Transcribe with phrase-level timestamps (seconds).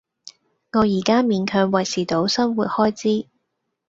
[0.71, 3.29] 我而家勉強維持到生活開支